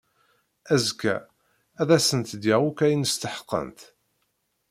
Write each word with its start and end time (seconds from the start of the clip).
Azekka 0.73 1.15
ad 1.81 1.89
asent-d-yaɣ 1.97 2.61
akk 2.69 2.79
ayen 2.85 3.03
steḥqent. 3.13 3.79